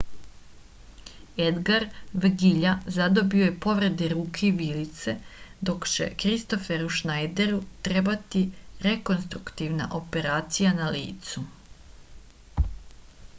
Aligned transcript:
edgar 1.47 1.83
vegilja 2.23 2.71
zadobio 2.95 3.43
je 3.43 3.49
povrede 3.67 4.07
ruke 4.15 4.47
i 4.49 4.49
vilice 4.63 5.15
dok 5.71 5.85
će 5.93 6.07
kristoferu 6.25 6.89
šnajderu 7.01 7.61
trebati 7.91 8.43
rekonstruktivna 8.89 9.91
operacija 10.03 10.73
na 10.83 10.89
licu 11.01 11.45